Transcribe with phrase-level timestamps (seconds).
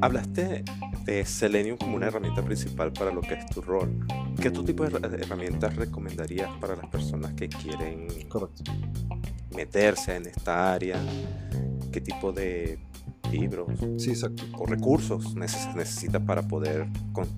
[0.00, 0.64] Hablaste
[1.04, 4.06] de Selenium como una herramienta principal para lo que es tu rol.
[4.40, 8.08] ¿Qué otro tipo de herramientas recomendarías para las personas que quieren
[9.54, 10.98] meterse en esta área?
[11.92, 12.78] ¿Qué tipo de
[13.30, 13.68] libros
[13.98, 14.12] sí,
[14.58, 16.88] o recursos necesitas para poder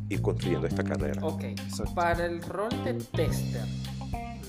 [0.08, 1.24] ir construyendo esta carrera?
[1.24, 1.44] Ok,
[1.94, 3.64] para el rol de tester,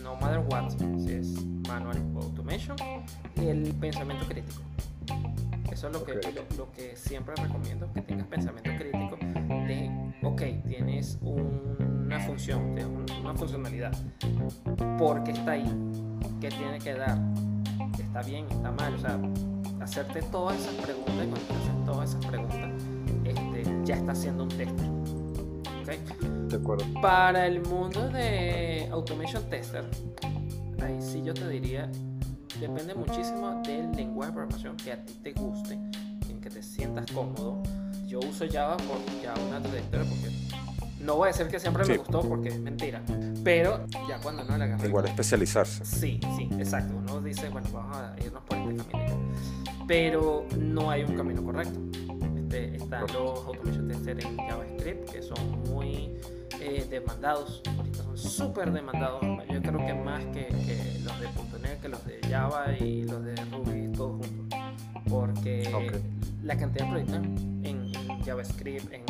[0.03, 2.77] no matter what, si es manual o automation,
[3.35, 4.61] el pensamiento crítico.
[5.77, 6.13] Eso es lo, que,
[6.57, 9.15] lo, que siempre recomiendo, que tengas pensamiento crítico
[9.67, 9.91] de,
[10.23, 12.75] ok, tienes una función,
[13.21, 13.91] una funcionalidad,
[14.97, 15.71] porque está ahí,
[16.41, 17.19] ¿qué tiene que dar?
[17.99, 18.47] ¿Está bien?
[18.49, 18.95] ¿Está mal?
[18.95, 19.19] O sea,
[19.79, 22.83] hacerte todas esas preguntas y cuando te haces todas esas preguntas,
[23.23, 24.89] este, ya está haciendo un tester.
[25.83, 25.99] ¿Okay?
[26.47, 26.85] De acuerdo.
[27.03, 29.85] Para el mundo de Automation Tester,
[30.81, 31.87] ahí sí yo te diría
[32.59, 35.73] depende muchísimo del lenguaje de programación que a ti te guste,
[36.29, 37.61] en que te sientas cómodo.
[38.07, 40.31] Yo uso Java por ya una trayectoria porque
[40.99, 43.01] no voy a decir que siempre me gustó porque es mentira,
[43.43, 44.87] pero ya cuando no le agarré.
[44.87, 45.85] Igual especializarse.
[45.85, 46.95] Sí, sí, exacto.
[46.95, 49.17] Uno dice, bueno, vamos a irnos por este camino.
[49.87, 51.79] Pero no hay un camino correcto.
[52.37, 56.11] Este, están los automation testers en JavaScript que son muy
[56.61, 57.61] eh, demandados,
[58.17, 59.21] súper demandados.
[59.49, 60.49] Yo creo que más que,
[61.03, 64.59] los de .NET, que los de Java y los de Ruby, todos juntos.
[65.09, 66.01] Porque
[66.43, 67.17] la cantidad de proyectos
[67.63, 67.91] en,
[68.25, 69.05] JavaScript, en,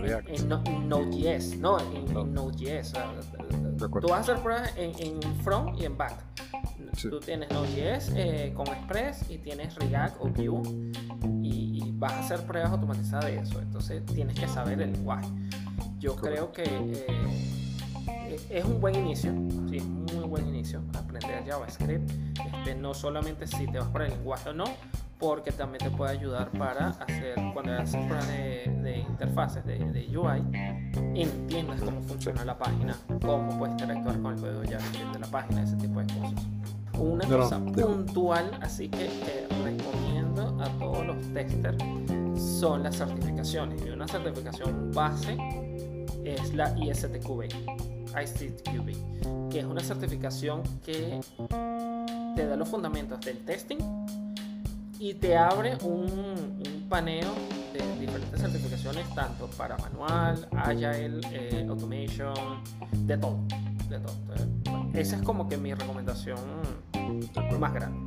[0.00, 2.92] React, en, Node.js, no, en, Node.js.
[3.78, 6.14] tú vas a hacer pruebas en, front y en back.
[7.00, 10.92] Tú tienes Node.js eh, con Express y tienes React o Vue
[11.42, 13.58] y, vas a hacer pruebas automatizadas de eso.
[13.60, 15.26] Entonces tienes que saber el lenguaje.
[16.06, 19.32] Yo creo que eh, es un buen inicio,
[19.68, 22.08] sí, muy buen inicio aprender JavaScript.
[22.46, 24.66] Este, no solamente si te vas por el lenguaje o no,
[25.18, 30.44] porque también te puede ayudar para hacer, cuando haces pruebas de, interfaces, de, UI,
[31.20, 35.62] entiendas cómo funciona la página, cómo puedes interactuar con el código JavaScript de la página,
[35.64, 36.46] ese tipo de cosas.
[37.00, 41.78] Una cosa puntual, así que recomiendo a todos los testers,
[42.38, 43.84] son las certificaciones.
[43.84, 45.36] Y una certificación base
[46.34, 47.44] es la ISTQB,
[48.20, 51.20] ISTQB, que es una certificación que
[52.34, 53.78] te da los fundamentos del testing
[54.98, 57.32] y te abre un, un paneo
[57.72, 62.34] de diferentes certificaciones, tanto para manual, agile, eh, automation,
[62.92, 63.38] de todo.
[63.88, 64.16] De todo.
[64.94, 66.38] esa es como que mi recomendación
[67.60, 68.05] más grande.